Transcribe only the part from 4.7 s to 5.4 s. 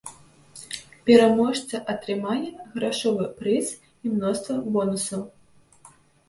бонусаў.